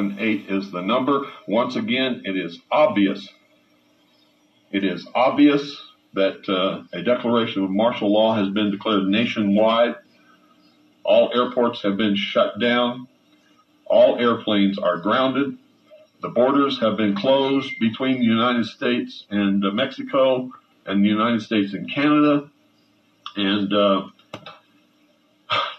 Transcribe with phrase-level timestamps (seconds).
[0.00, 1.26] Eight is the number.
[1.48, 3.28] Once again, it is obvious.
[4.70, 5.76] It is obvious
[6.14, 9.96] that uh, a declaration of martial law has been declared nationwide.
[11.02, 13.08] All airports have been shut down.
[13.86, 15.58] All airplanes are grounded.
[16.22, 20.52] The borders have been closed between the United States and uh, Mexico
[20.86, 22.48] and the United States and Canada.
[23.34, 24.06] And uh,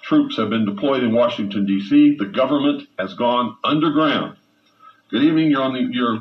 [0.10, 2.16] troops have been deployed in Washington, D.C.
[2.18, 4.38] The government has gone underground.
[5.12, 5.52] Good evening.
[5.52, 6.20] You're on the, you're,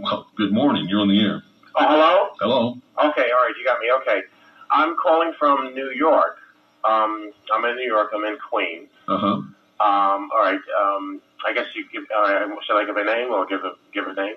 [0.00, 0.86] well, good morning.
[0.88, 1.42] You're on the air.
[1.76, 2.28] Oh, hello?
[2.40, 2.78] Hello.
[2.98, 3.92] Okay, all right, you got me.
[4.00, 4.22] Okay.
[4.70, 6.38] I'm calling from New York.
[6.82, 8.10] Um, I'm in New York.
[8.14, 8.88] I'm in Queens.
[9.06, 9.26] Uh huh.
[9.26, 10.58] Um, all right.
[10.80, 12.04] Um, I guess you give.
[12.04, 14.36] Uh, should I give a name or give a give a name?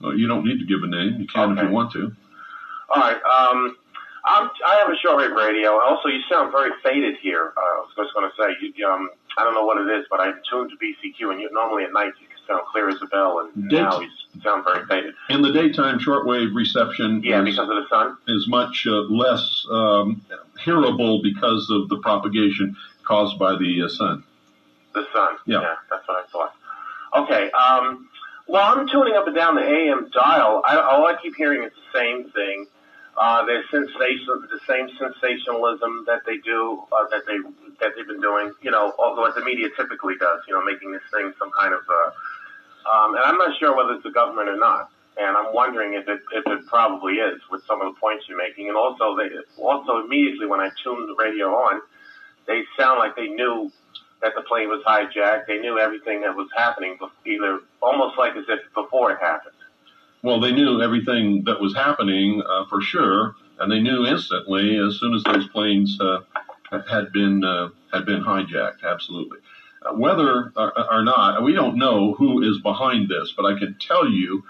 [0.00, 1.20] Well, you don't need to give a name.
[1.20, 2.12] You can if you want to.
[2.88, 3.20] All right.
[3.22, 3.76] Um,
[4.26, 5.80] I'm, I have a shortwave radio.
[5.80, 7.52] Also, you sound very faded here.
[7.56, 9.08] Uh, I was just going to say, you, um,
[9.38, 11.92] I don't know what it is, but I'm tuned to BCQ, and you, normally at
[11.92, 14.08] night you can sound clear as a bell, and Did- now you
[14.42, 15.14] sound very faded.
[15.30, 18.16] In the daytime, shortwave reception Yeah, is, because of the sun.
[18.28, 20.22] is much uh, less um,
[20.62, 24.24] hearable because of the propagation caused by the uh, sun.
[24.94, 25.36] The sun.
[25.46, 25.76] Yeah.
[25.90, 26.54] that's what I thought.
[27.24, 27.50] Okay.
[27.52, 28.08] Um,
[28.48, 30.62] well, I'm tuning up and down the AM dial.
[30.64, 32.66] I, all I keep hearing is the same thing.
[33.16, 37.38] Uh, there's sensation, the same sensationalism that they do, uh, that they
[37.80, 38.52] that they've been doing.
[38.60, 40.40] You know, what the media typically does.
[40.46, 41.80] You know, making this thing some kind of.
[41.88, 42.10] Uh,
[42.92, 44.90] um, and I'm not sure whether it's the government or not.
[45.16, 48.36] And I'm wondering if it if it probably is with some of the points you're
[48.36, 48.68] making.
[48.68, 51.80] And also, they also immediately when I tuned the radio on,
[52.46, 53.72] they sound like they knew
[54.20, 55.46] that the plane was hijacked.
[55.46, 59.54] They knew everything that was happening, either almost like as if before it happened.
[60.26, 64.98] Well, they knew everything that was happening uh, for sure, and they knew instantly as
[64.98, 66.22] soon as those planes uh,
[66.90, 68.82] had been uh, had been hijacked.
[68.82, 69.38] Absolutely.
[69.82, 73.76] Uh, whether or, or not, we don't know who is behind this, but I can
[73.78, 74.42] tell you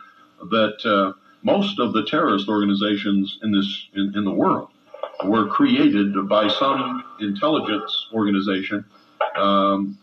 [0.48, 4.70] that uh, most of the terrorist organizations in this in, in the world
[5.26, 8.82] were created by some intelligence organization.
[9.36, 9.98] Um,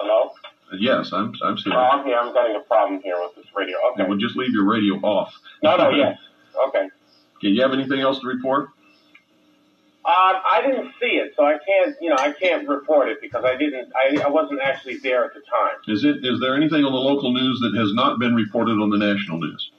[0.00, 0.31] Hello?
[0.78, 1.78] Yes, I'm I'm serious.
[1.78, 2.16] Oh, I'm here.
[2.16, 3.76] I'm getting a problem here with this radio.
[3.92, 4.04] Okay.
[4.08, 5.32] Well, just leave your radio off.
[5.62, 6.18] No, no, yes.
[6.68, 6.88] Okay.
[7.36, 8.68] Okay, you have anything else to report?
[10.04, 13.44] Um, I didn't see it, so I can't, you know, I can't report it because
[13.44, 15.78] I didn't, I, I wasn't actually there at the time.
[15.86, 18.90] Is it is there anything on the local news that has not been reported on
[18.90, 19.70] the national news?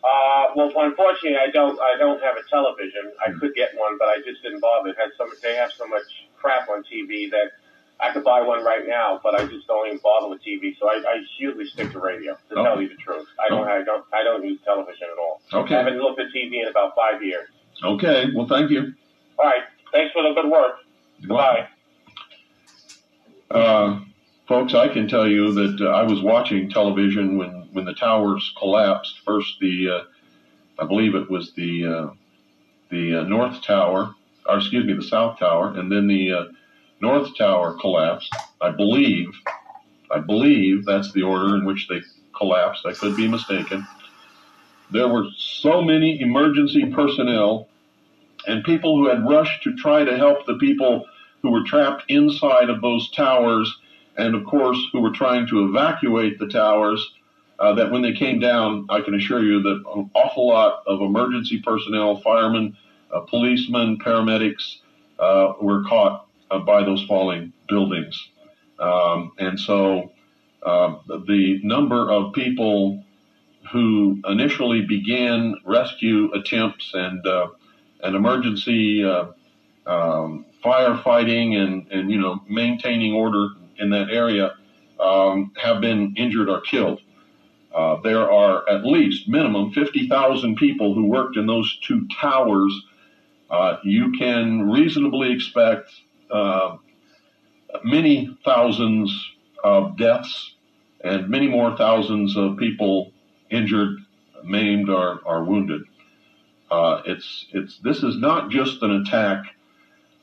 [0.00, 3.12] Uh, well, unfortunately, I don't, I don't have a television.
[3.20, 4.90] I could get one, but I just didn't bother.
[4.90, 6.08] It has so much, they have so much
[6.40, 7.59] crap on TV that
[8.02, 10.78] I could buy one right now, but I just don't even bother with TV.
[10.78, 12.34] So I, I usually stick to radio.
[12.50, 12.64] To Oh.
[12.64, 15.40] tell you the truth, I don't, I don't, I don't use television at all.
[15.52, 15.74] Okay.
[15.74, 17.48] I haven't looked at TV in about five years.
[17.84, 18.94] Okay, well, thank you.
[19.38, 19.62] All right.
[19.92, 20.76] Thanks for the good work.
[21.28, 21.68] Bye.
[23.50, 24.00] Uh,
[24.46, 28.52] folks, I can tell you that uh, I was watching television when, when the towers
[28.58, 29.20] collapsed.
[29.24, 32.10] First, the uh, I believe it was the uh,
[32.90, 34.14] the uh, North Tower,
[34.46, 36.44] or excuse me, the South Tower, and then the uh,
[37.00, 38.34] North Tower collapsed.
[38.60, 39.28] I believe,
[40.10, 42.02] I believe that's the order in which they
[42.36, 42.84] collapsed.
[42.84, 43.86] I could be mistaken.
[44.90, 47.68] There were so many emergency personnel
[48.46, 51.06] and people who had rushed to try to help the people
[51.42, 53.74] who were trapped inside of those towers,
[54.16, 57.14] and of course, who were trying to evacuate the towers.
[57.58, 61.02] Uh, that when they came down, I can assure you that an awful lot of
[61.02, 62.74] emergency personnel, firemen,
[63.12, 64.78] uh, policemen, paramedics,
[65.18, 66.26] uh, were caught
[66.58, 68.28] by those falling buildings.
[68.78, 70.10] Um, and so
[70.64, 73.02] uh, the number of people
[73.72, 77.48] who initially began rescue attempts and uh,
[78.02, 79.26] and emergency uh,
[79.86, 84.54] um, firefighting and, and you know maintaining order in that area
[84.98, 87.00] um, have been injured or killed.
[87.74, 92.72] Uh, there are at least minimum 50,000 people who worked in those two towers.
[93.48, 95.90] Uh, you can reasonably expect
[96.32, 96.76] uh,
[97.84, 99.12] many thousands
[99.62, 100.54] of deaths
[101.02, 103.12] and many more thousands of people
[103.50, 103.98] injured,
[104.44, 105.82] maimed, or, or wounded.
[106.70, 109.44] Uh, it's it's this is not just an attack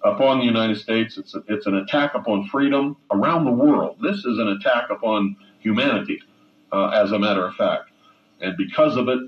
[0.03, 1.17] upon the United States.
[1.17, 3.97] It's a, it's an attack upon freedom around the world.
[4.01, 6.21] This is an attack upon humanity,
[6.71, 7.89] uh, as a matter of fact.
[8.39, 9.19] And because of it,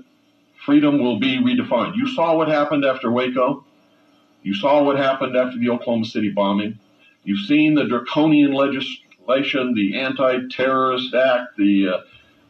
[0.64, 1.96] freedom will be redefined.
[1.96, 3.64] You saw what happened after Waco.
[4.42, 6.78] You saw what happened after the Oklahoma City bombing.
[7.24, 12.00] You've seen the draconian legislation, the Anti-Terrorist Act, the uh,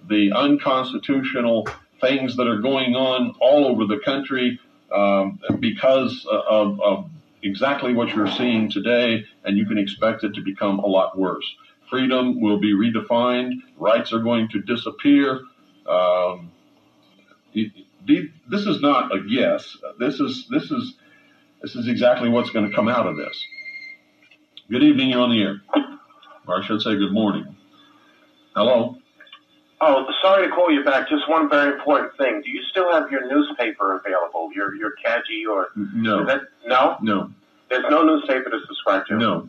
[0.09, 1.69] the unconstitutional
[2.01, 4.59] things that are going on all over the country
[4.93, 7.11] um, because of, of
[7.43, 11.45] exactly what you're seeing today, and you can expect it to become a lot worse.
[11.89, 13.55] freedom will be redefined.
[13.77, 15.43] Rights are going to disappear.
[15.89, 16.51] Um,
[17.55, 19.77] this is not a guess.
[19.99, 20.95] This is this is
[21.63, 23.47] this is exactly what's going to come out of this.
[24.71, 25.11] Good evening.
[25.11, 25.61] You're on the air.
[26.47, 27.57] Or I should say good morning.
[28.55, 28.97] Hello.
[29.81, 31.09] Oh, sorry to call you back.
[31.09, 32.43] Just one very important thing.
[32.45, 34.51] Do you still have your newspaper available?
[34.55, 36.27] Your your Kaji or no?
[36.27, 36.97] That, no.
[37.01, 37.31] No.
[37.69, 39.17] There's no newspaper to subscribe to.
[39.17, 39.49] No.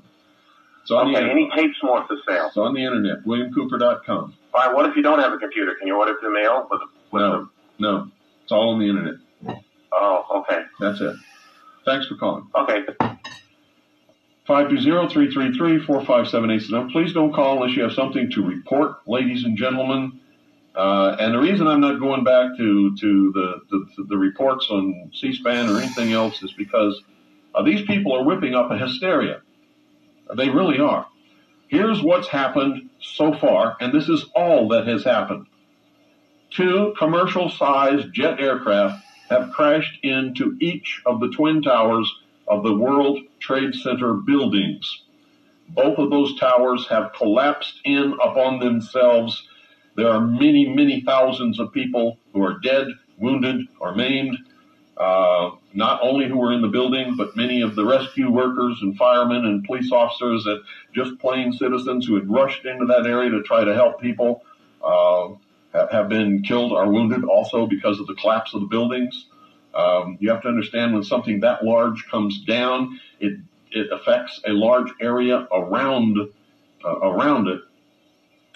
[0.86, 1.30] So okay.
[1.30, 2.48] Any tapes more for sale?
[2.48, 3.26] It's on the internet.
[3.26, 4.34] WilliamCooper.com.
[4.54, 4.74] All right.
[4.74, 5.76] What if you don't have a computer?
[5.76, 6.68] Can you order through mail?
[6.70, 6.82] With,
[7.12, 7.40] with no.
[7.40, 7.50] The...
[7.80, 8.12] No.
[8.44, 9.16] It's all on the internet.
[9.92, 10.62] Oh, okay.
[10.80, 11.16] That's it.
[11.86, 12.48] Thanks for calling.
[12.56, 12.86] Okay.
[14.48, 16.72] 520-333-4578.
[16.72, 20.20] Now, please don't call unless you have something to report, ladies and gentlemen.
[20.76, 25.12] Uh, and the reason I'm not going back to, to the, the, the reports on
[25.14, 27.02] C-SPAN or anything else is because
[27.54, 29.42] uh, these people are whipping up a hysteria.
[30.36, 31.06] They really are.
[31.68, 35.46] Here's what's happened so far, and this is all that has happened.
[36.50, 42.14] Two commercial sized jet aircraft have crashed into each of the twin towers
[42.48, 45.04] of the World Trade Center buildings.
[45.70, 49.48] Both of those towers have collapsed in upon themselves.
[49.96, 52.88] There are many, many thousands of people who are dead,
[53.18, 54.38] wounded, or maimed.
[54.98, 58.98] Uh, not only who were in the building, but many of the rescue workers and
[58.98, 60.62] firemen and police officers and
[60.94, 64.44] just plain citizens who had rushed into that area to try to help people
[64.84, 65.30] uh,
[65.74, 69.28] have been killed or wounded also because of the collapse of the buildings.
[69.74, 73.40] Um, you have to understand when something that large comes down, it
[73.72, 76.18] it affects a large area around
[76.84, 77.62] uh, around it,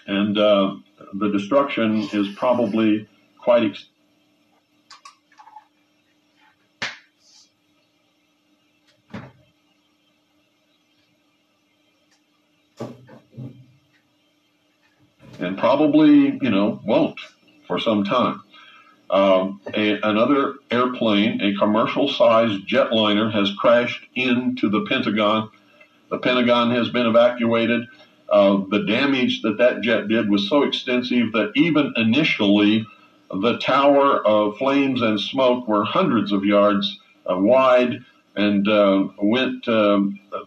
[0.08, 0.76] and uh,
[1.14, 3.08] the destruction is probably
[3.40, 3.64] quite.
[3.64, 3.86] Ex-
[15.40, 17.20] and probably, you know, won't
[17.68, 18.42] for some time.
[19.10, 25.50] Um, a, another airplane, a commercial sized jetliner, has crashed into the Pentagon.
[26.10, 27.88] The Pentagon has been evacuated.
[28.30, 32.86] Uh, the damage that that jet did was so extensive that even initially,
[33.30, 37.00] the tower of flames and smoke were hundreds of yards
[37.30, 38.00] uh, wide
[38.36, 40.40] and uh, went um, a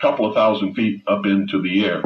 [0.00, 2.02] couple of thousand feet up into the air.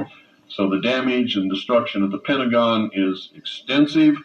[0.48, 4.16] So the damage and destruction of the Pentagon is extensive.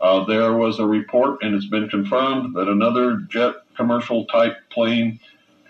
[0.00, 5.20] Uh, there was a report, and it's been confirmed, that another jet commercial type plane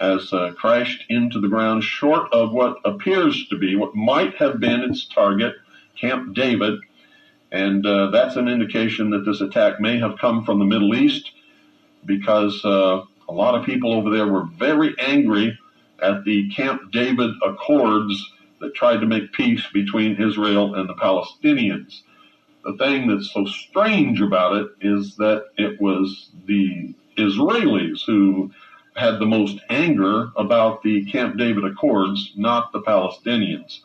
[0.01, 4.59] has uh, crashed into the ground short of what appears to be what might have
[4.59, 5.55] been its target,
[6.01, 6.81] Camp David.
[7.53, 11.31] And uh, that's an indication that this attack may have come from the Middle East
[12.05, 15.57] because uh, a lot of people over there were very angry
[16.01, 22.01] at the Camp David Accords that tried to make peace between Israel and the Palestinians.
[22.65, 28.53] The thing that's so strange about it is that it was the Israelis who
[28.95, 33.81] had the most anger about the Camp David Accords, not the Palestinians.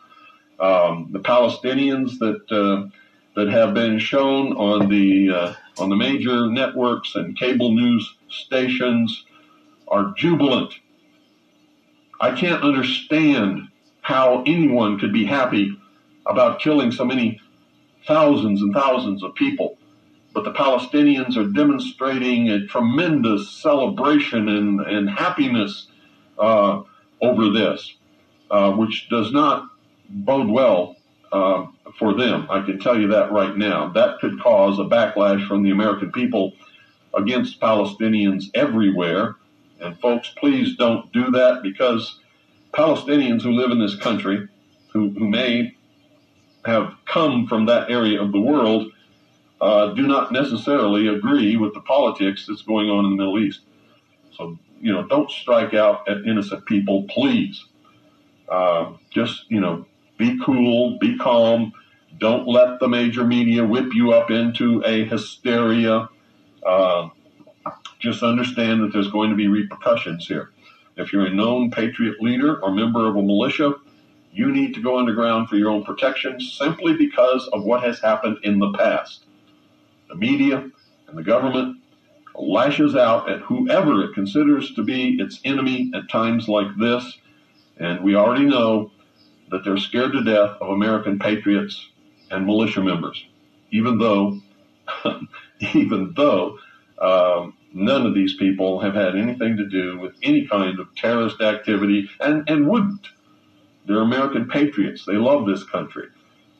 [0.59, 2.89] Um, the Palestinians that uh,
[3.35, 9.25] that have been shown on the uh, on the major networks and cable news stations
[9.87, 10.73] are jubilant.
[12.19, 13.67] I can't understand
[14.07, 15.77] how anyone could be happy
[16.25, 17.41] about killing so many
[18.05, 19.77] thousands and thousands of people.
[20.33, 25.87] But the Palestinians are demonstrating a tremendous celebration and, and happiness
[26.39, 26.83] uh,
[27.21, 27.97] over this,
[28.49, 29.67] uh, which does not
[30.07, 30.95] bode well
[31.33, 31.65] uh,
[31.99, 32.47] for them.
[32.49, 33.89] I can tell you that right now.
[33.89, 36.53] That could cause a backlash from the American people
[37.13, 39.35] against Palestinians everywhere.
[39.81, 42.21] And folks, please don't do that because
[42.73, 44.47] Palestinians who live in this country,
[44.93, 45.75] who, who may
[46.65, 48.91] have come from that area of the world,
[49.61, 53.61] uh, do not necessarily agree with the politics that's going on in the Middle East.
[54.35, 57.65] So, you know, don't strike out at innocent people, please.
[58.47, 59.85] Uh, just, you know,
[60.17, 61.73] be cool, be calm.
[62.19, 66.09] Don't let the major media whip you up into a hysteria.
[66.65, 67.09] Uh,
[67.99, 70.51] just understand that there's going to be repercussions here.
[70.97, 73.75] If you're a known patriot leader or member of a militia,
[74.31, 78.37] you need to go underground for your own protection simply because of what has happened
[78.43, 79.25] in the past.
[80.09, 80.69] The media
[81.07, 81.77] and the government
[82.35, 87.17] lashes out at whoever it considers to be its enemy at times like this,
[87.77, 88.91] and we already know
[89.49, 91.89] that they're scared to death of American patriots
[92.31, 93.25] and militia members,
[93.71, 94.39] even though,
[95.73, 96.57] even though
[96.99, 101.41] um, none of these people have had anything to do with any kind of terrorist
[101.41, 103.07] activity and, and wouldn't.
[103.85, 105.05] They're American patriots.
[105.05, 106.07] They love this country.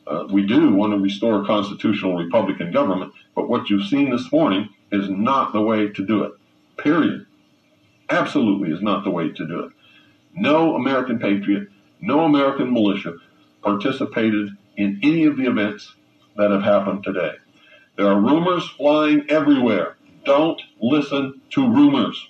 [0.06, 4.70] Uh, we do want to restore constitutional Republican government, but what you've seen this morning
[4.90, 6.32] is not the way to do it.
[6.78, 7.26] Period.
[8.08, 9.72] Absolutely is not the way to do it.
[10.34, 11.68] No American patriot,
[12.00, 13.14] no American militia
[13.62, 15.94] participated in any of the events
[16.36, 17.32] that have happened today.
[17.96, 19.97] There are rumors flying everywhere.
[20.24, 22.28] Don't listen to rumors.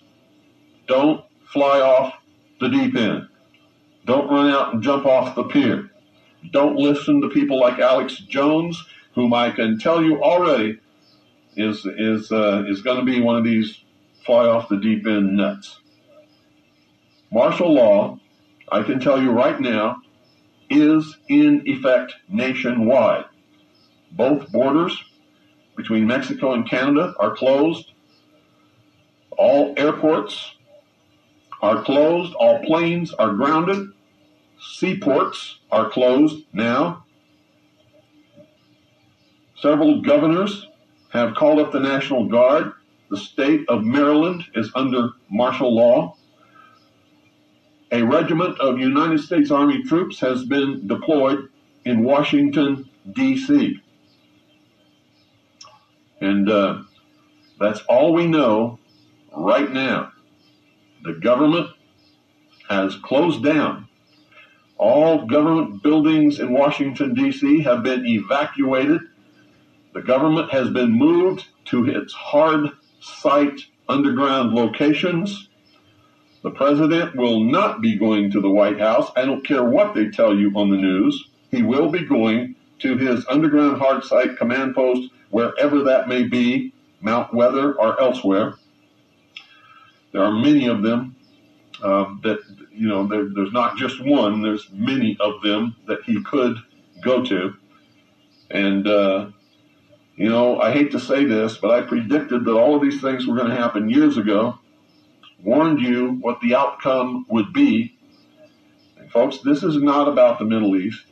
[0.86, 2.14] Don't fly off
[2.60, 3.28] the deep end.
[4.04, 5.90] Don't run out and jump off the pier.
[6.52, 8.82] Don't listen to people like Alex Jones,
[9.14, 10.78] whom I can tell you already
[11.56, 13.82] is is uh, is going to be one of these
[14.24, 15.80] fly off the deep end nuts.
[17.30, 18.18] Martial law,
[18.70, 19.96] I can tell you right now,
[20.70, 23.24] is in effect nationwide.
[24.12, 25.02] Both borders
[25.78, 27.92] between Mexico and Canada are closed.
[29.30, 30.56] All airports
[31.62, 32.34] are closed.
[32.34, 33.92] All planes are grounded.
[34.60, 37.04] Seaports are closed now.
[39.54, 40.66] Several governors
[41.10, 42.72] have called up the National Guard.
[43.08, 46.16] The state of Maryland is under martial law.
[47.92, 51.48] A regiment of United States Army troops has been deployed
[51.84, 53.80] in Washington, D.C.
[56.20, 56.82] And uh,
[57.58, 58.78] that's all we know
[59.36, 60.12] right now.
[61.04, 61.70] The government
[62.68, 63.88] has closed down.
[64.76, 67.62] All government buildings in Washington, D.C.
[67.62, 69.00] have been evacuated.
[69.94, 72.70] The government has been moved to its hard
[73.00, 75.48] site underground locations.
[76.42, 79.10] The president will not be going to the White House.
[79.16, 81.28] I don't care what they tell you on the news.
[81.50, 86.72] He will be going to his underground hard site command post, wherever that may be,
[87.00, 88.54] Mount Weather or elsewhere.
[90.12, 91.16] There are many of them
[91.82, 92.38] uh, that,
[92.72, 96.56] you know, there, there's not just one, there's many of them that he could
[97.02, 97.54] go to.
[98.50, 99.30] And, uh,
[100.16, 103.26] you know, I hate to say this, but I predicted that all of these things
[103.26, 104.58] were going to happen years ago,
[105.42, 107.96] warned you what the outcome would be.
[108.98, 111.04] And folks, this is not about the Middle East.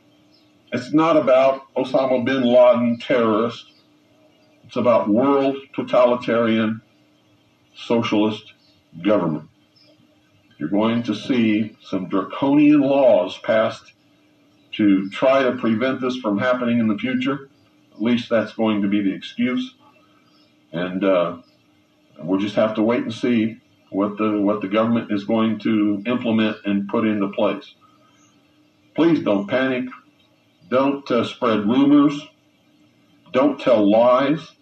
[0.73, 3.71] It's not about Osama bin Laden terrorists.
[4.65, 6.81] It's about world totalitarian
[7.75, 8.53] socialist
[9.01, 9.49] government.
[10.57, 13.93] You're going to see some draconian laws passed
[14.73, 17.49] to try to prevent this from happening in the future.
[17.93, 19.73] At least that's going to be the excuse.
[20.73, 21.37] And uh,
[22.19, 26.03] we'll just have to wait and see what the what the government is going to
[26.05, 27.73] implement and put into place.
[28.95, 29.85] Please don't panic.
[30.69, 32.27] Don't uh, spread rumors.
[33.31, 34.55] Don't tell lies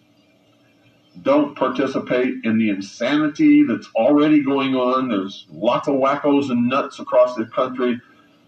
[1.21, 5.09] don't participate in the insanity that's already going on.
[5.09, 7.99] There's lots of wackos and nuts across the country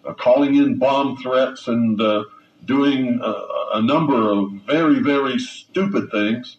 [0.05, 2.23] uh, calling in bomb threats and uh,
[2.65, 6.57] doing a, a number of very, very stupid things.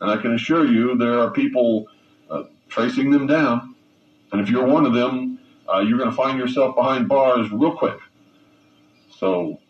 [0.00, 1.86] And I can assure you there are people
[2.30, 3.74] uh, tracing them down.
[4.32, 5.38] And if you're one of them,
[5.72, 7.98] uh, you're going to find yourself behind bars real quick.
[9.18, 9.60] So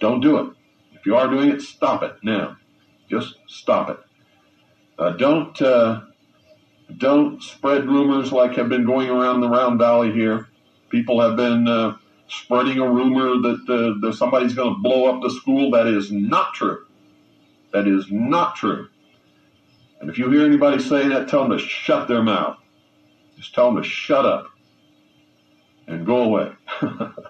[0.00, 0.52] don't do it.
[0.92, 2.56] If you are doing it, stop it now.
[3.08, 3.98] Just stop it.
[4.98, 6.00] Uh, don't uh,
[6.96, 10.48] don't spread rumors like have been going around the Round Valley here.
[10.88, 11.96] People have been uh,
[12.28, 15.70] spreading a rumor that, uh, that somebody's going to blow up the school.
[15.72, 16.86] That is not true.
[17.72, 18.88] That is not true.
[20.00, 22.58] And if you hear anybody say that, tell them to shut their mouth.
[23.36, 24.48] Just tell them to shut up
[25.86, 26.52] and go away.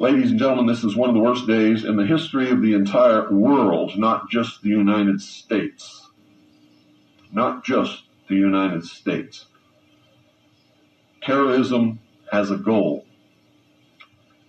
[0.00, 2.72] Ladies and gentlemen, this is one of the worst days in the history of the
[2.72, 6.08] entire world, not just the United States.
[7.32, 9.46] Not just the United States.
[11.20, 11.98] Terrorism
[12.30, 13.06] has a goal.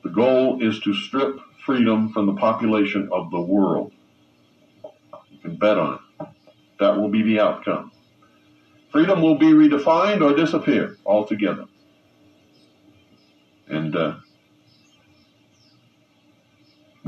[0.03, 3.91] The goal is to strip freedom from the population of the world.
[5.32, 6.27] You can bet on it.
[6.79, 7.91] That will be the outcome.
[8.91, 11.65] Freedom will be redefined or disappear altogether.
[13.68, 14.15] And uh,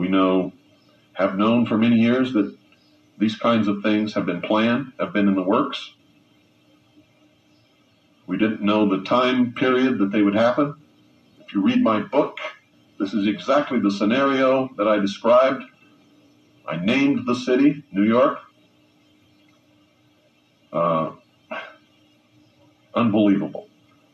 [0.01, 0.51] we know,
[1.13, 2.58] have known for many years that
[3.20, 5.93] these kinds of things have been planned, have been in the works.
[8.25, 10.74] We didn't know the time period that they would happen.
[11.39, 12.39] If you read my book,
[13.00, 15.65] this is exactly the scenario that I described.
[16.67, 18.39] I named the city, New York.
[20.74, 21.12] Uh,
[22.96, 23.67] unbelievable.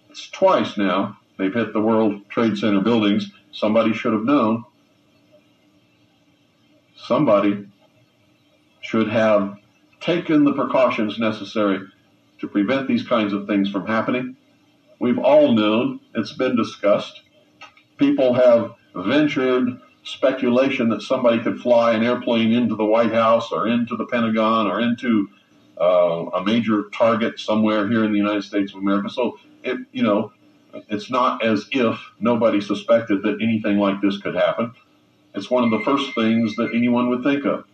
[0.10, 3.32] It's twice now they've hit the World Trade Center buildings.
[3.54, 4.66] Somebody should have known
[7.08, 7.66] somebody
[8.82, 9.58] should have
[10.02, 11.80] taken the precautions necessary
[12.40, 14.36] to prevent these kinds of things from happening.
[15.00, 17.22] We've all known, it's been discussed.
[17.98, 23.68] People have ventured speculation that somebody could fly an airplane into the White House or
[23.68, 25.30] into the Pentagon or into
[25.80, 29.10] uh, a major target somewhere here in the United States of America.
[29.10, 30.32] So, it, you know,
[30.90, 34.74] it's not as if nobody suspected that anything like this could happen.
[35.34, 37.66] It's one of the first things that anyone would think of.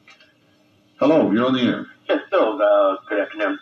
[0.97, 1.87] Hello, you're on the air.
[2.09, 2.61] Yes, Bill.
[2.61, 3.59] Uh, good afternoon.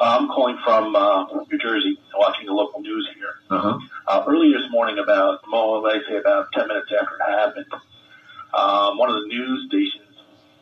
[0.00, 3.34] Uh, I'm calling from uh, New Jersey, watching the local news here.
[3.50, 3.78] Uh-huh.
[4.06, 7.66] Uh, early this morning, about, well, I say about 10 minutes after it happened,
[8.54, 10.06] um, one of the news stations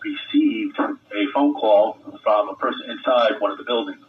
[0.02, 4.02] received a phone call from a person inside one of the buildings,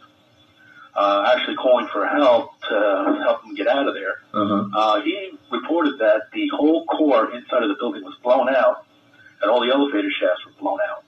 [0.94, 4.16] uh, actually calling for help to help him get out of there.
[4.34, 4.68] Uh-huh.
[4.74, 8.86] Uh, he reported that the whole core inside of the building was blown out,
[9.42, 11.04] and all the elevator shafts were blown out.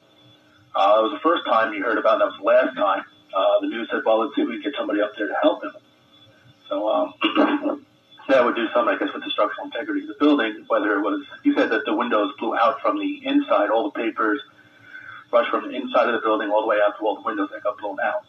[0.75, 2.19] Uh, it was the first time he heard about it.
[2.21, 3.05] That was the last time.
[3.35, 5.37] Uh, the news said, well, let's see if we can get somebody up there to
[5.43, 5.73] help him.
[6.69, 7.15] So um,
[8.29, 11.01] that would do something, I guess, with the structural integrity of the building, whether it
[11.01, 14.41] was, he said that the windows blew out from the inside, all the papers
[15.33, 17.49] rushed from the inside of the building all the way out to all the windows
[17.53, 18.25] that got blown out.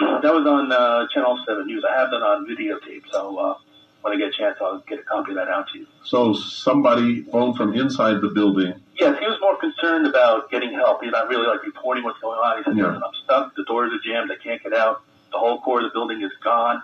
[0.00, 1.84] That was on uh, Channel 7 News.
[1.88, 3.54] I have that on videotape, so uh,
[4.02, 5.86] when I get a chance, I'll get a copy of that out to you.
[6.04, 8.74] So somebody phoned from inside the building.
[8.98, 11.02] Yes, he was more concerned about getting help.
[11.02, 12.58] He's not really like reporting what's going on.
[12.58, 12.86] He said, Yeah.
[12.86, 13.54] "Listen, I'm stuck.
[13.56, 14.30] The doors are jammed.
[14.30, 15.02] I can't get out.
[15.32, 16.82] The whole core of the building is gone.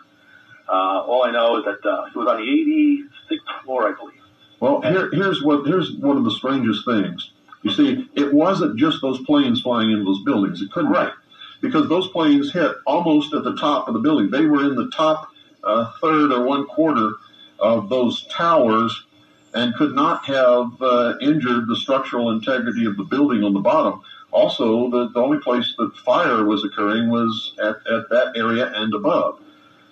[0.68, 4.20] Uh, all I know is that uh, he was on the 86th floor, I believe.
[4.60, 7.32] Well, here, here's what here's one of the strangest things.
[7.62, 10.62] You see, it wasn't just those planes flying into those buildings.
[10.62, 11.12] It couldn't Right.
[11.60, 14.30] Be because those planes hit almost at the top of the building.
[14.30, 15.30] They were in the top
[15.62, 17.12] uh, third or one quarter
[17.58, 19.04] of those towers
[19.52, 24.02] and could not have uh, injured the structural integrity of the building on the bottom.
[24.30, 28.94] Also, the, the only place that fire was occurring was at, at that area and
[28.94, 29.40] above.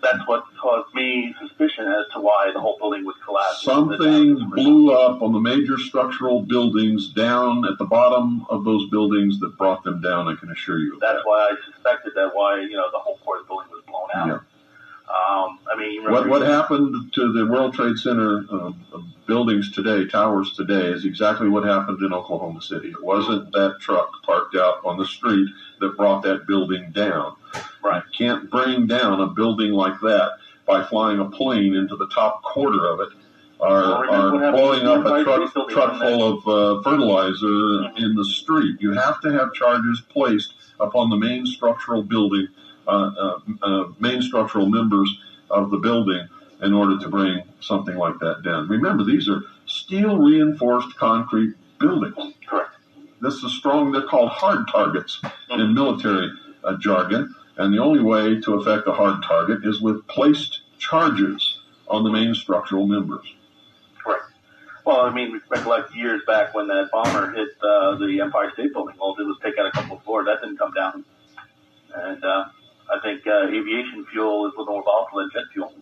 [0.03, 3.63] That's what caused me suspicion as to why the whole building would collapse.
[3.63, 9.41] Something blew up on the major structural buildings down at the bottom of those buildings
[9.41, 10.29] that brought them down.
[10.29, 10.95] I can assure you.
[10.95, 11.27] of That's that.
[11.27, 14.27] why I suspected that why you know the whole of the building was blown out.
[14.29, 14.58] Yeah.
[15.09, 18.73] Um, I mean, you What what happened to the World Trade Center uh,
[19.27, 22.91] buildings today, towers today, is exactly what happened in Oklahoma City.
[22.91, 25.49] It wasn't that truck parked out on the street
[25.81, 27.37] that brought that building down.
[27.83, 28.03] Right.
[28.13, 30.33] You can't bring down a building like that
[30.67, 33.09] by flying a plane into the top quarter of it.
[33.61, 38.81] Or, or blowing up a truck, truck full of uh, fertilizer in the street.
[38.81, 42.68] You have to have charges placed upon the main structural building, uh, uh, uh,
[43.99, 45.19] main structural members
[45.51, 46.27] of the building
[46.63, 48.69] in order to bring something like that down.
[48.69, 52.35] Remember, these are steel reinforced concrete buildings.
[52.47, 52.71] Correct.
[53.21, 53.93] This is strong.
[53.93, 55.21] They're called hard targets
[55.51, 56.31] in military
[56.65, 61.59] uh, jargon, and the only way to affect a hard target is with placed charges
[61.89, 63.27] on the main structural members.
[64.03, 64.25] Correct.
[64.85, 68.97] Well, I mean, recollect years back when that bomber hit uh, the Empire State Building.
[68.99, 70.27] All it did was take out a couple of floors.
[70.27, 71.05] That didn't come down.
[71.95, 72.47] And uh,
[72.91, 75.73] I think uh, aviation fuel is a little more volatile than jet fuel.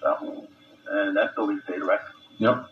[0.00, 0.46] So,
[0.88, 2.08] and that's building stayed erect.
[2.38, 2.66] Yep.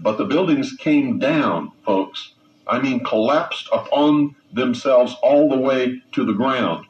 [0.00, 2.32] But the buildings came down, folks.
[2.66, 6.86] I mean, collapsed upon themselves all the way to the ground.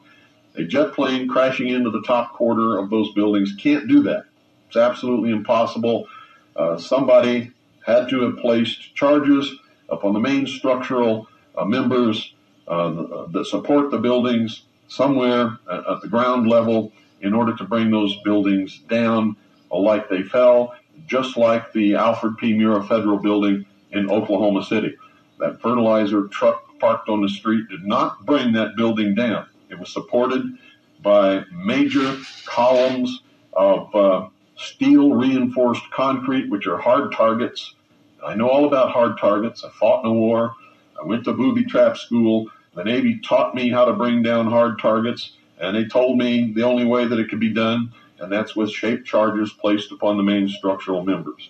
[0.55, 4.23] A jet plane crashing into the top quarter of those buildings can't do that.
[4.67, 6.07] It's absolutely impossible.
[6.55, 7.51] Uh, somebody
[7.85, 9.51] had to have placed charges
[9.93, 11.27] upon the main structural
[11.57, 12.33] uh, members
[12.67, 17.89] uh, that support the buildings somewhere at, at the ground level in order to bring
[17.91, 19.35] those buildings down
[19.71, 20.75] like they fell,
[21.07, 22.53] just like the Alfred P.
[22.53, 24.95] Murrah Federal Building in Oklahoma City.
[25.39, 29.47] That fertilizer truck parked on the street did not bring that building down.
[29.69, 30.43] It was supported
[31.01, 33.21] by major columns
[33.53, 37.75] of uh, steel reinforced concrete, which are hard targets.
[38.25, 39.63] I know all about hard targets.
[39.63, 40.55] I fought in a war.
[40.99, 42.49] I went to booby trap school.
[42.75, 46.63] The Navy taught me how to bring down hard targets, and they told me the
[46.63, 50.23] only way that it could be done, and that's with shaped charges placed upon the
[50.23, 51.49] main structural members.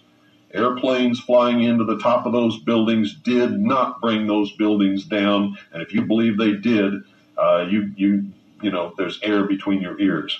[0.53, 5.81] Airplanes flying into the top of those buildings did not bring those buildings down, and
[5.81, 6.93] if you believe they did,
[7.37, 8.25] uh, you you
[8.61, 10.39] you know there's air between your ears,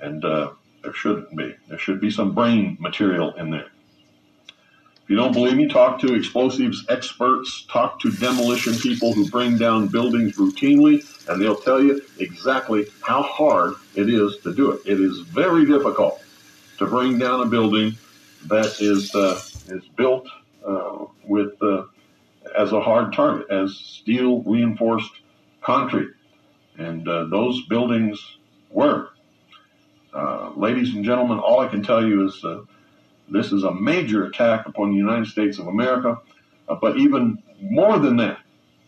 [0.00, 0.50] and uh,
[0.82, 1.54] there shouldn't be.
[1.68, 3.70] There should be some brain material in there.
[5.10, 9.58] If you don't believe me, talk to explosives experts, talk to demolition people who bring
[9.58, 14.82] down buildings routinely, and they'll tell you exactly how hard it is to do it.
[14.86, 16.22] It is very difficult
[16.78, 17.96] to bring down a building
[18.46, 20.28] that is uh, is built
[20.64, 21.86] uh, with uh,
[22.56, 25.10] as a hard target, as steel reinforced
[25.60, 26.12] concrete,
[26.78, 28.36] and uh, those buildings
[28.70, 29.08] were.
[30.14, 32.60] Uh, ladies and gentlemen, all I can tell you is uh,
[33.30, 36.18] this is a major attack upon the United States of America,
[36.68, 38.38] uh, but even more than that,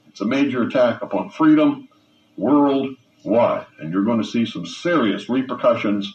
[0.08, 1.88] it's a major attack upon freedom
[2.36, 3.66] worldwide.
[3.78, 6.12] And you're going to see some serious repercussions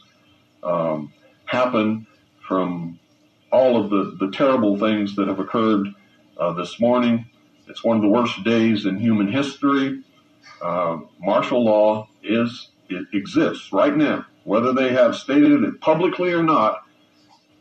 [0.64, 1.14] um,
[1.46, 2.08] happen
[2.48, 3.00] from
[3.52, 5.88] all of the, the terrible things that have occurred
[6.38, 7.26] uh, this morning.
[7.68, 10.04] It's one of the worst days in human history.
[10.62, 16.44] Uh, martial law is it exists right now, whether they have stated it publicly or
[16.44, 16.84] not.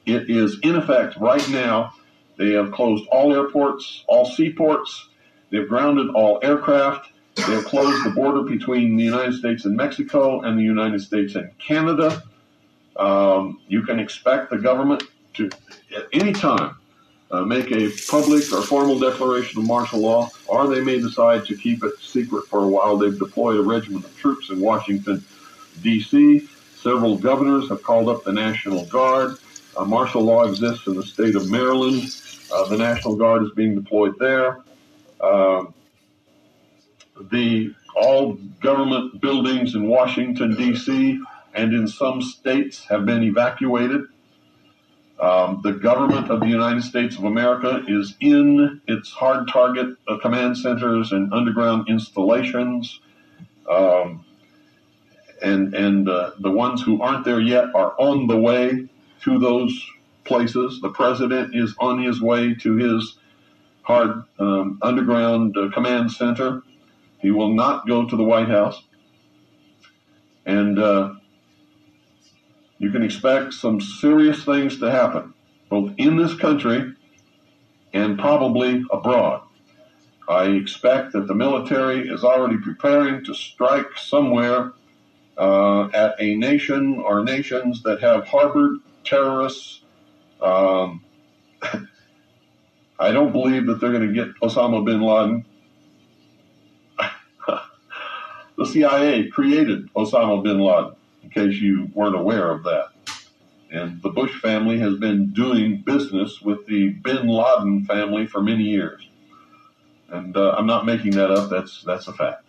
[0.07, 1.93] It is in effect right now.
[2.37, 5.09] They have closed all airports, all seaports.
[5.51, 7.11] They've grounded all aircraft.
[7.35, 11.35] They have closed the border between the United States and Mexico and the United States
[11.35, 12.23] and Canada.
[12.97, 15.03] Um, you can expect the government
[15.35, 15.51] to,
[15.95, 16.77] at any time,
[17.31, 21.57] uh, make a public or formal declaration of martial law, or they may decide to
[21.57, 22.97] keep it secret for a while.
[22.97, 25.25] They've deployed a regiment of troops in Washington,
[25.83, 26.49] D.C.
[26.77, 29.39] Several governors have called up the National Guard.
[29.77, 32.03] Uh, martial law exists in the state of Maryland.
[32.53, 34.59] Uh, the National Guard is being deployed there.
[35.21, 35.75] Um,
[37.31, 41.19] the all government buildings in Washington D.C.
[41.55, 44.03] and in some states have been evacuated.
[45.19, 50.19] Um, the government of the United States of America is in its hard target uh,
[50.19, 53.01] command centers and underground installations.
[53.71, 54.25] Um,
[55.43, 58.89] and and uh, the ones who aren't there yet are on the way
[59.23, 59.73] to those
[60.25, 60.81] places.
[60.81, 63.19] The president is on his way to his
[63.83, 66.63] hard um, underground uh, command center.
[67.19, 68.83] He will not go to the White House.
[70.45, 71.15] And uh,
[72.79, 75.35] you can expect some serious things to happen,
[75.69, 76.93] both in this country
[77.93, 79.43] and probably abroad.
[80.29, 84.73] I expect that the military is already preparing to strike somewhere
[85.39, 89.81] uh, at a nation or nations that have harbored terrorists.
[90.41, 91.05] Um,
[92.99, 95.45] I don't believe that they're going to get Osama bin Laden.
[98.59, 102.89] the CIA created Osama bin Laden, in case you weren't aware of that.
[103.71, 108.65] And the Bush family has been doing business with the bin Laden family for many
[108.65, 109.07] years.
[110.09, 112.45] And uh, I'm not making that up, that's, that's a fact.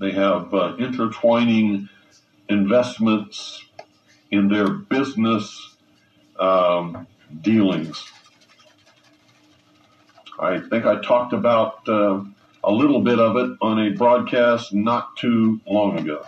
[0.00, 1.88] They have uh, intertwining
[2.48, 3.64] investments
[4.32, 5.76] in their business
[6.40, 7.06] um,
[7.42, 8.02] dealings.
[10.40, 12.24] I think I talked about uh,
[12.64, 16.24] a little bit of it on a broadcast not too long ago.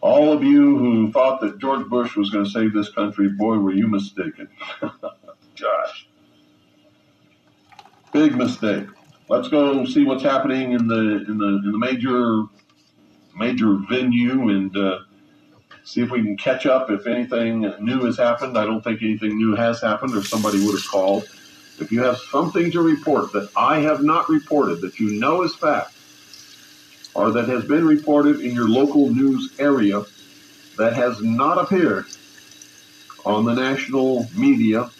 [0.00, 3.58] All of you who thought that George Bush was going to save this country, boy,
[3.58, 4.48] were you mistaken.
[4.80, 6.08] Gosh.
[8.12, 8.86] Big mistake.
[9.28, 12.44] Let's go see what's happening in the in the in the major
[13.34, 14.98] major venue and uh,
[15.84, 18.58] see if we can catch up if anything new has happened.
[18.58, 21.28] I don't think anything new has happened, or somebody would have called.
[21.78, 25.54] If you have something to report that I have not reported that you know is
[25.54, 25.92] fact,
[27.14, 30.04] or that has been reported in your local news area
[30.76, 32.06] that has not appeared
[33.24, 34.90] on the national media,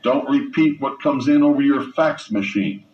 [0.03, 2.85] Don't repeat what comes in over your fax machine.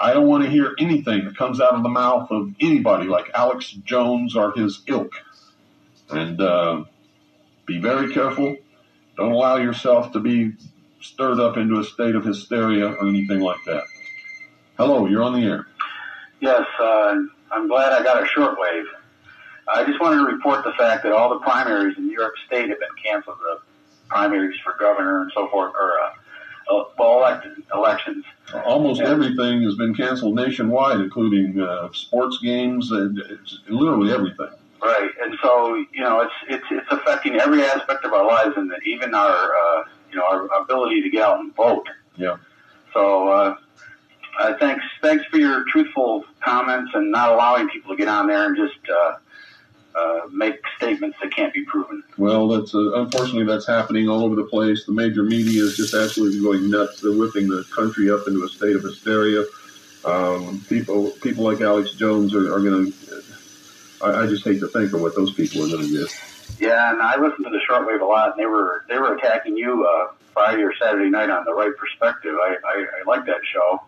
[0.00, 3.30] I don't want to hear anything that comes out of the mouth of anybody like
[3.34, 5.12] Alex Jones or his ilk.
[6.10, 6.84] And uh,
[7.66, 8.56] be very careful.
[9.16, 10.52] Don't allow yourself to be
[11.00, 13.84] stirred up into a state of hysteria or anything like that.
[14.76, 15.66] Hello, you're on the air.
[16.40, 17.16] Yes, uh,
[17.52, 18.84] I'm glad I got a shortwave.
[19.72, 22.68] I just wanted to report the fact that all the primaries in New York State
[22.70, 23.38] have been canceled.
[23.38, 23.60] The
[24.08, 26.10] primaries for governor and so forth, or uh,
[26.70, 27.42] uh, well,
[27.74, 28.24] elections.
[28.64, 34.48] Almost everything has been canceled nationwide, including uh, sports games and it's literally everything.
[34.82, 38.72] Right, and so you know, it's it's it's affecting every aspect of our lives, and
[38.86, 41.86] even our uh, you know our ability to get out and vote.
[42.16, 42.36] Yeah.
[42.94, 43.56] So uh,
[44.38, 48.46] uh, thanks thanks for your truthful comments and not allowing people to get on there
[48.46, 49.16] and just uh,
[49.94, 52.02] uh, make statements that can't be proven.
[52.16, 54.84] Well, that's uh, unfortunately that's happening all over the place.
[54.84, 57.00] The major media is just absolutely going nuts.
[57.00, 59.44] They're whipping the country up into a state of hysteria.
[60.04, 63.22] Um, people, people like Alex Jones are, are going to.
[64.02, 66.20] I, I just hate to think of what those people are going to get.
[66.58, 69.56] Yeah, and I listened to the shortwave a lot, and they were they were attacking
[69.56, 72.34] you uh, Friday or Saturday night on the right perspective.
[72.34, 73.82] I I, I like that show,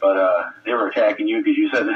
[0.00, 1.86] but uh, they were attacking you because you said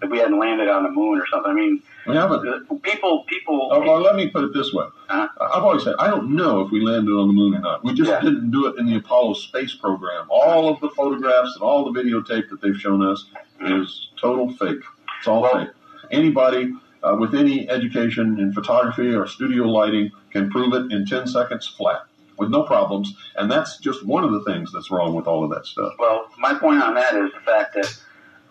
[0.00, 1.50] that we hadn't landed on the moon or something.
[1.50, 2.42] I mean, We haven't.
[2.82, 3.70] people people.
[3.72, 4.84] Oh, well, let me put it this way.
[5.08, 5.28] Uh-huh.
[5.40, 7.82] I've always said I don't know if we landed on the moon or not.
[7.84, 8.20] We just Yeah.
[8.20, 10.26] didn't do it in the Apollo space program.
[10.28, 13.24] All of the photographs and all the videotape that they've shown us
[13.60, 14.80] is total fake.
[15.18, 15.68] It's all Well- fake.
[16.10, 21.26] Anybody uh, with any education in photography or studio lighting can prove it in 10
[21.28, 22.02] seconds flat
[22.36, 23.14] with no problems.
[23.36, 25.92] And that's just one of the things that's wrong with all of that stuff.
[25.98, 27.96] Well, my point on that is the fact that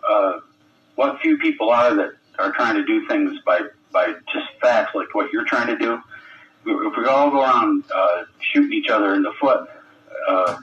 [0.08, 0.32] uh,
[0.96, 3.60] what few people are that are trying to do things by
[3.92, 6.00] by just facts like what you're trying to do.
[6.66, 9.68] If we all go around uh, shooting each other in the foot,
[10.28, 10.58] uh,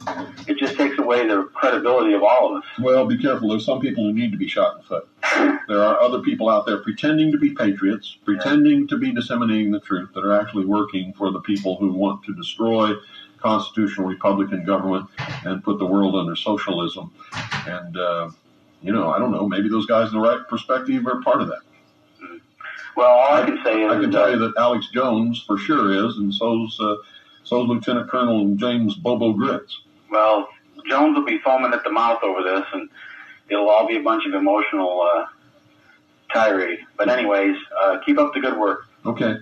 [0.48, 2.69] it just takes away the credibility of all of us.
[2.80, 3.50] Well, be careful.
[3.50, 5.08] There's some people who need to be shot in the foot.
[5.69, 9.80] There are other people out there pretending to be patriots, pretending to be disseminating the
[9.80, 12.93] truth, that are actually working for the people who want to destroy
[13.39, 15.10] constitutional Republican government
[15.46, 17.13] and put the world under socialism.
[17.65, 18.30] And, uh,
[18.84, 21.48] you know, I don't know, maybe those guys in the right perspective are part of
[21.48, 21.62] that.
[22.96, 26.08] Well, all I can say is I can tell you that Alex Jones for sure
[26.08, 26.96] is, and so's, uh,
[27.43, 29.80] so's Lieutenant Colonel James Bobo Gritz.
[30.12, 30.48] Well,
[30.88, 32.89] Jones will be foaming at the mouth over this, and
[33.50, 35.26] it'll all be a bunch of emotional uh,
[36.32, 36.80] tirade.
[36.98, 38.86] But anyways, uh, keep up the good work.
[39.06, 39.38] Okay.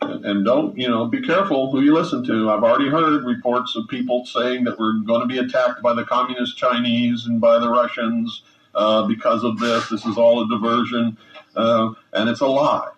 [0.00, 2.50] And don't, you know, be careful who you listen to.
[2.50, 6.04] I've already heard reports of people saying that we're going to be attacked by the
[6.04, 8.42] communist Chinese and by the Russians
[8.74, 9.88] uh, because of this.
[9.88, 11.16] This is all a diversion.
[11.56, 12.90] Uh, and it's a lie.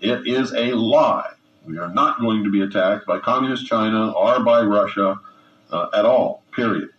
[0.00, 1.32] It is a lie.
[1.66, 5.20] We are not going to be attacked by communist China or by Russia
[5.70, 6.90] uh, at all, period.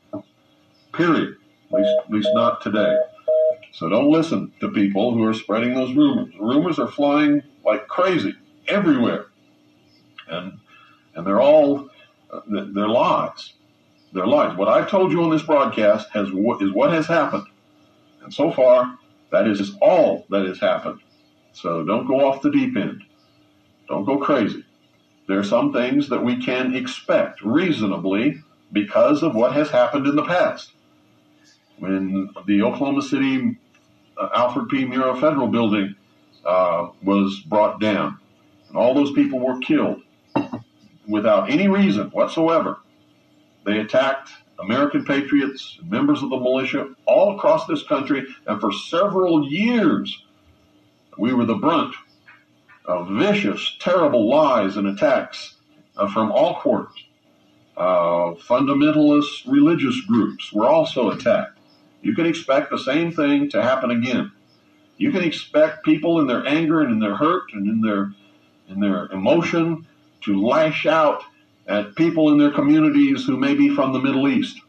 [0.93, 1.35] Period.
[1.71, 2.97] At least, at least not today.
[3.73, 6.33] So don't listen to people who are spreading those rumors.
[6.39, 8.33] Rumors are flying like crazy
[8.67, 9.27] everywhere,
[10.27, 10.59] and
[11.15, 11.89] and they're all
[12.31, 13.53] uh, they're lies.
[14.13, 14.57] They're lies.
[14.57, 17.45] What I've told you on this broadcast has is what has happened,
[18.27, 18.99] and so far
[19.31, 20.99] that is all that has happened.
[21.53, 23.05] So don't go off the deep end.
[23.87, 24.65] Don't go crazy.
[25.29, 30.17] There are some things that we can expect reasonably because of what has happened in
[30.17, 30.73] the past.
[31.79, 33.57] When the Oklahoma City
[34.17, 34.83] uh, Alfred P.
[34.83, 35.95] Murrah Federal Building
[36.43, 38.19] uh, was brought down,
[38.67, 40.01] and all those people were killed
[41.07, 42.79] without any reason whatsoever.
[43.65, 49.47] They attacked American patriots, members of the militia, all across this country, and for several
[49.49, 50.23] years,
[51.17, 51.95] we were the brunt
[52.85, 55.55] of vicious, terrible lies and attacks
[55.97, 56.93] uh, from all quarters.
[57.75, 61.57] Uh, fundamentalist religious groups were also attacked.
[62.01, 64.31] You can expect the same thing to happen again.
[64.97, 68.11] You can expect people in their anger and in their hurt and in their
[68.67, 69.87] in their emotion
[70.21, 71.23] to lash out
[71.67, 74.61] at people in their communities who may be from the Middle East.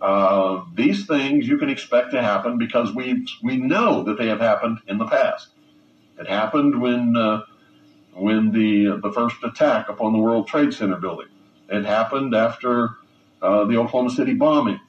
[0.00, 4.40] Uh, these things you can expect to happen because we we know that they have
[4.40, 5.48] happened in the past.
[6.18, 7.42] It happened when uh,
[8.12, 11.28] when the the first attack upon the World Trade Center building.
[11.68, 12.90] It happened after
[13.42, 14.80] uh, the Oklahoma City bombing.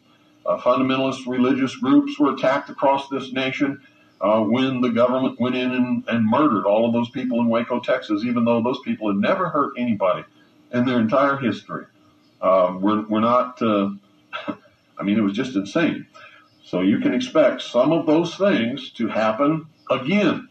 [0.45, 3.81] Uh, fundamentalist religious groups were attacked across this nation
[4.21, 7.79] uh, when the government went in and, and murdered all of those people in Waco,
[7.79, 10.23] Texas, even though those people had never hurt anybody
[10.73, 11.85] in their entire history.
[12.41, 13.89] Um, we're, we're not, uh,
[14.97, 16.07] I mean, it was just insane.
[16.63, 20.49] So you can expect some of those things to happen again.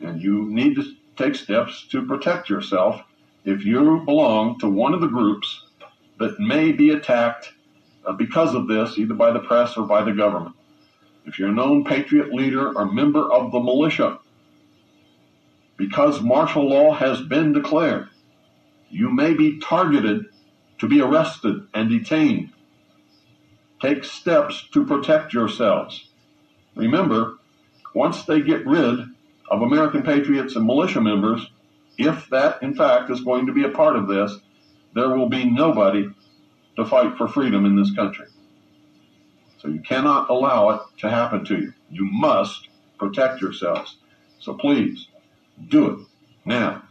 [0.00, 0.84] And you need to
[1.16, 3.02] take steps to protect yourself
[3.44, 5.66] if you belong to one of the groups
[6.18, 7.52] that may be attacked
[8.06, 10.54] uh, because of this, either by the press or by the government.
[11.26, 14.18] If you're a known patriot leader or member of the militia,
[15.76, 18.08] because martial law has been declared,
[18.92, 20.26] you may be targeted
[20.78, 22.50] to be arrested and detained.
[23.80, 26.08] Take steps to protect yourselves.
[26.76, 27.38] Remember,
[27.94, 29.00] once they get rid
[29.50, 31.50] of American patriots and militia members,
[31.96, 34.38] if that in fact is going to be a part of this,
[34.94, 36.08] there will be nobody
[36.76, 38.26] to fight for freedom in this country.
[39.58, 41.72] So you cannot allow it to happen to you.
[41.90, 43.96] You must protect yourselves.
[44.38, 45.08] So please
[45.68, 46.06] do it
[46.44, 46.82] now.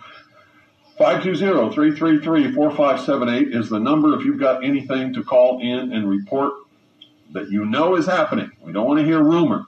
[1.01, 6.53] 520-333-4578 is the number if you've got anything to call in and report
[7.31, 8.51] that you know is happening.
[8.61, 9.65] We don't want to hear rumor.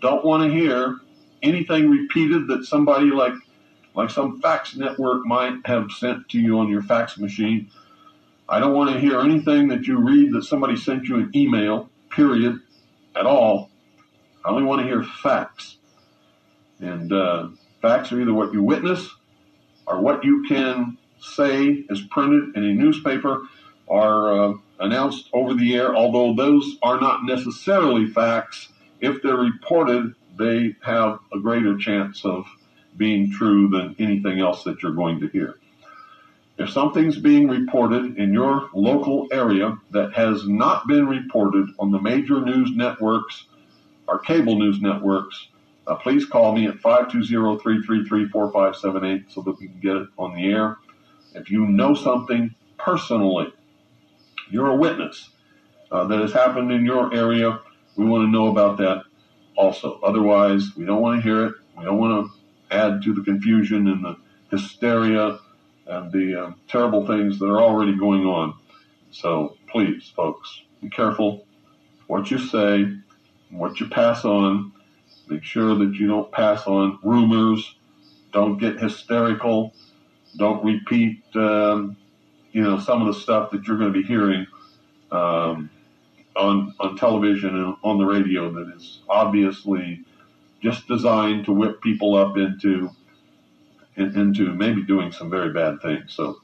[0.00, 0.96] Don't want to hear
[1.42, 3.32] anything repeated that somebody like
[3.96, 7.68] like some fax network might have sent to you on your fax machine.
[8.48, 11.90] I don't want to hear anything that you read that somebody sent you an email,
[12.10, 12.60] period,
[13.16, 13.70] at all.
[14.44, 15.78] I only want to hear facts.
[16.78, 17.48] And uh,
[17.82, 19.10] facts are either what you witness
[19.88, 23.42] or what you can say is printed in a newspaper
[23.86, 28.68] or uh, announced over the air, although those are not necessarily facts.
[29.00, 32.46] If they're reported, they have a greater chance of
[32.96, 35.56] being true than anything else that you're going to hear.
[36.58, 42.00] If something's being reported in your local area that has not been reported on the
[42.00, 43.44] major news networks
[44.08, 45.46] or cable news networks,
[45.88, 50.76] uh, please call me at 520-333-4578 so that we can get it on the air.
[51.34, 53.52] If you know something personally,
[54.50, 55.30] you're a witness
[55.90, 57.60] uh, that has happened in your area,
[57.96, 59.04] we want to know about that
[59.56, 59.98] also.
[60.02, 61.54] Otherwise, we don't want to hear it.
[61.76, 62.32] We don't want to
[62.76, 64.16] add to the confusion and the
[64.50, 65.38] hysteria
[65.86, 68.54] and the uh, terrible things that are already going on.
[69.10, 71.46] So please, folks, be careful
[72.08, 73.02] what you say, and
[73.50, 74.72] what you pass on.
[75.28, 77.76] Make sure that you don't pass on rumors.
[78.32, 79.74] Don't get hysterical.
[80.36, 81.96] Don't repeat, um,
[82.52, 84.46] you know, some of the stuff that you're going to be hearing
[85.10, 85.70] um,
[86.36, 90.04] on on television and on the radio that is obviously
[90.62, 92.90] just designed to whip people up into
[93.96, 96.12] into maybe doing some very bad things.
[96.14, 96.38] So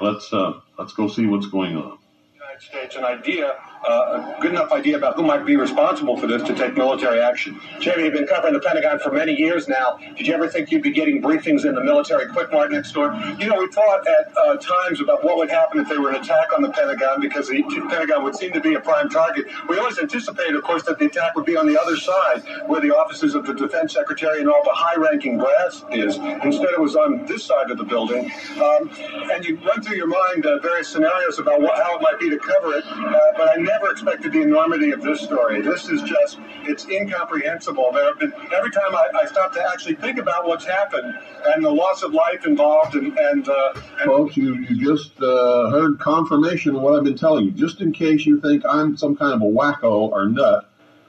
[0.00, 1.98] let's uh, let's go see what's going on.
[2.34, 6.42] United States an idea a good enough idea about who might be responsible for this
[6.42, 7.60] to take military action.
[7.80, 9.98] Jamie, you've been covering the Pentagon for many years now.
[10.16, 13.14] Did you ever think you'd be getting briefings in the military quick mart next door?
[13.38, 16.16] You know, we thought at uh, times about what would happen if there were an
[16.16, 19.46] attack on the Pentagon because the Pentagon would seem to be a prime target.
[19.68, 22.80] We always anticipated, of course, that the attack would be on the other side, where
[22.80, 26.16] the offices of the Defense Secretary and all the high-ranking brass is.
[26.16, 28.30] Instead, it was on this side of the building.
[28.62, 28.90] Um,
[29.32, 32.30] and you run through your mind uh, various scenarios about what, how it might be
[32.30, 35.60] to cover it, uh, but I never expected the enormity of this story.
[35.60, 37.90] This is just, it's incomprehensible.
[37.92, 41.14] There have been, every time I, I stop to actually think about what's happened
[41.46, 45.70] and the loss of life involved and, and, uh, and Folks, you, you just uh,
[45.70, 47.50] heard confirmation of what I've been telling you.
[47.52, 50.68] Just in case you think I'm some kind of a wacko or nut,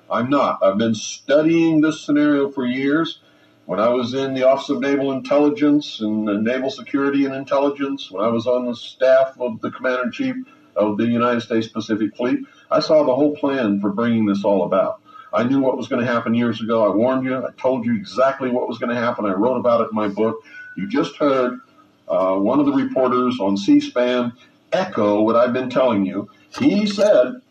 [0.10, 0.63] I'm not.
[0.63, 3.19] I've been studying this scenario for years.
[3.65, 8.23] When I was in the Office of Naval Intelligence and Naval Security and Intelligence, when
[8.23, 10.36] I was on the staff of the Commander in Chief
[10.77, 12.39] of the United States Pacific Fleet,
[12.71, 15.01] I saw the whole plan for bringing this all about.
[15.34, 16.86] I knew what was going to happen years ago.
[16.86, 17.38] I warned you.
[17.38, 19.25] I told you exactly what was going to happen.
[19.25, 20.43] I wrote about it in my book.
[20.75, 21.60] You just heard
[22.08, 24.34] uh, one of the reporters on C-SPAN
[24.71, 26.30] echo what I've been telling you.
[26.58, 27.41] He said,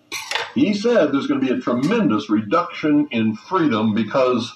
[0.54, 4.52] he said there's going to be a tremendous reduction in freedom because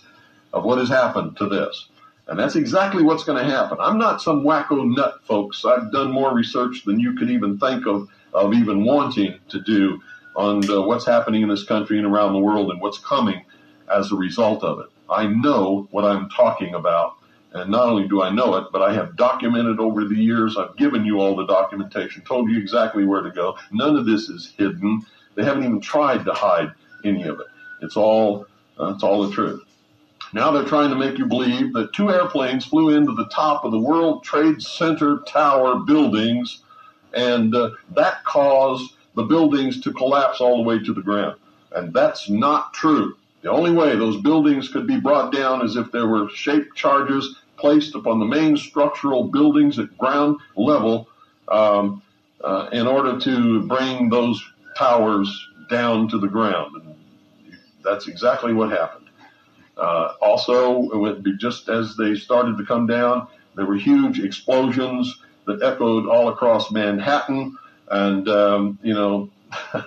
[0.53, 1.88] of what has happened to this.
[2.27, 3.79] And that's exactly what's going to happen.
[3.81, 5.64] I'm not some wacko nut, folks.
[5.64, 10.01] I've done more research than you could even think of, of even wanting to do
[10.37, 13.45] on uh, what's happening in this country and around the world and what's coming
[13.93, 14.87] as a result of it.
[15.11, 17.16] I know what I'm talking about.
[17.53, 20.57] And not only do I know it, but I have documented over the years.
[20.57, 23.57] I've given you all the documentation, told you exactly where to go.
[23.73, 25.05] None of this is hidden.
[25.35, 26.71] They haven't even tried to hide
[27.05, 27.47] any of it.
[27.83, 28.47] It's all,
[28.79, 29.64] uh, it's all the truth.
[30.33, 33.73] Now they're trying to make you believe that two airplanes flew into the top of
[33.73, 36.62] the World Trade Center tower buildings,
[37.14, 41.37] and uh, that caused the buildings to collapse all the way to the ground.
[41.73, 43.16] And that's not true.
[43.42, 47.37] The only way those buildings could be brought down is if there were shaped charges
[47.57, 51.09] placed upon the main structural buildings at ground level
[51.49, 52.03] um,
[52.42, 54.42] uh, in order to bring those
[54.77, 56.75] towers down to the ground.
[56.77, 56.94] And
[57.85, 59.06] that's exactly what happened.
[59.77, 66.06] Uh, also, just as they started to come down, there were huge explosions that echoed
[66.06, 67.56] all across Manhattan.
[67.91, 69.31] And, um, you know,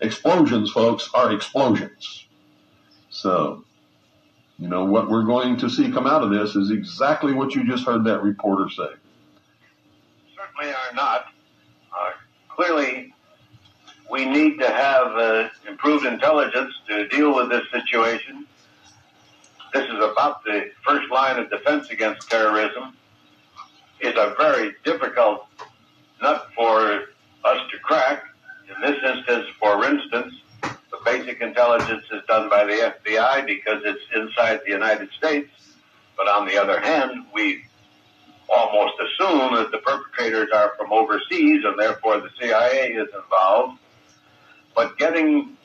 [0.00, 2.26] explosions, folks, are explosions.
[3.10, 3.64] So,
[4.58, 7.66] you know, what we're going to see come out of this is exactly what you
[7.66, 8.88] just heard that reporter say.
[10.36, 11.26] Certainly are not.
[11.92, 12.12] Uh,
[12.48, 13.12] clearly,
[14.10, 18.46] we need to have uh, improved intelligence to deal with this situation.
[19.72, 22.96] This is about the first line of defense against terrorism.
[24.00, 25.46] It's a very difficult
[26.22, 27.04] nut for
[27.44, 28.24] us to crack.
[28.68, 34.02] In this instance, for instance, the basic intelligence is done by the FBI because it's
[34.14, 35.50] inside the United States.
[36.16, 37.64] But on the other hand, we
[38.48, 43.78] almost assume that the perpetrators are from overseas and therefore the CIA is involved.
[44.74, 45.56] But getting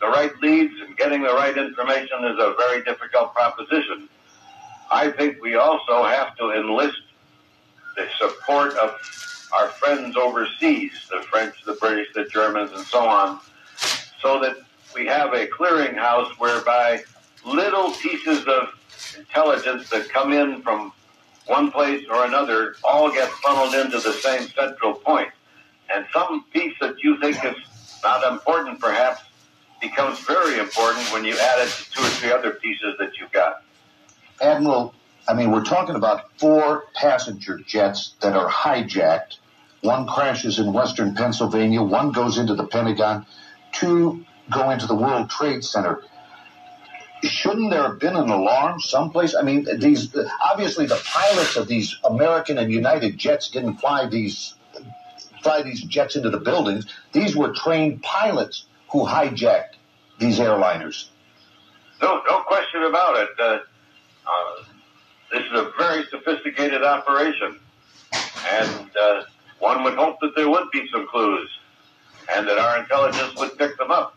[0.00, 4.08] the right leads and getting the right information is a very difficult proposition.
[4.90, 7.00] I think we also have to enlist
[7.96, 8.96] the support of
[9.54, 13.40] our friends overseas, the French, the British, the Germans, and so on,
[14.20, 14.56] so that
[14.94, 17.02] we have a clearinghouse whereby
[17.44, 18.68] little pieces of
[19.16, 20.92] intelligence that come in from
[21.46, 25.28] one place or another all get funneled into the same central point.
[25.94, 27.54] And some piece that you think is
[28.02, 29.22] not important, perhaps,
[29.80, 33.32] becomes very important when you add it to two or three other pieces that you've
[33.32, 33.62] got.
[34.40, 34.94] Admiral,
[35.28, 39.38] I mean, we're talking about four passenger jets that are hijacked.
[39.84, 43.26] One crashes in western Pennsylvania, one goes into the Pentagon,
[43.72, 46.02] two go into the World Trade Center.
[47.22, 49.34] Shouldn't there have been an alarm someplace?
[49.34, 50.10] I mean, these
[50.42, 54.54] obviously the pilots of these American and United jets didn't fly these
[55.42, 56.86] fly these jets into the buildings.
[57.12, 59.76] These were trained pilots who hijacked
[60.18, 61.08] these airliners.
[62.00, 63.28] No, no question about it.
[63.38, 64.64] Uh, uh,
[65.30, 67.60] this is a very sophisticated operation,
[68.50, 69.24] and uh,
[69.58, 71.48] one would hope that there would be some clues,
[72.34, 74.16] and that our intelligence would pick them up.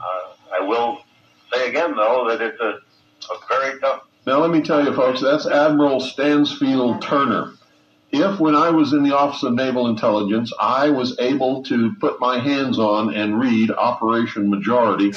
[0.00, 1.02] Uh, I will
[1.52, 2.78] say again, though, that it's a,
[3.32, 4.06] a very tough.
[4.26, 7.54] Now, let me tell you, folks, that's Admiral Stansfield Turner.
[8.12, 12.20] If, when I was in the Office of Naval Intelligence, I was able to put
[12.20, 15.12] my hands on and read Operation Majority,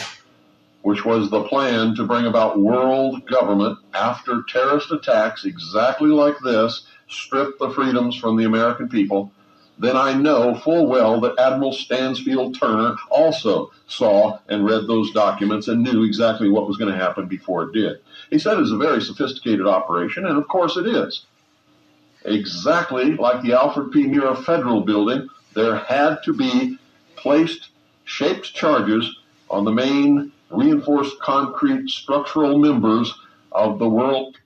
[0.81, 6.87] which was the plan to bring about world government after terrorist attacks exactly like this,
[7.09, 9.31] strip the freedoms from the American people,
[9.77, 15.67] then I know full well that Admiral Stansfield Turner also saw and read those documents
[15.67, 17.99] and knew exactly what was going to happen before it did.
[18.29, 21.25] He said it was a very sophisticated operation, and of course it is.
[22.23, 24.05] Exactly like the Alfred P.
[24.05, 26.77] Murrah Federal Building, there had to be
[27.15, 27.69] placed
[28.05, 29.17] shaped charges
[29.49, 33.13] on the main reinforced concrete structural members
[33.51, 34.37] of the World